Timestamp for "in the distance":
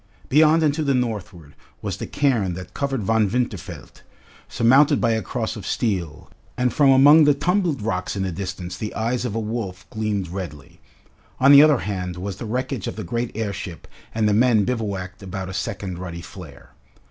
8.15-8.75